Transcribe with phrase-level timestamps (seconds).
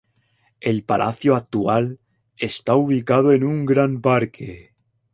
[0.61, 1.99] El palacio actual
[2.35, 4.73] está ubicado en un gran parque.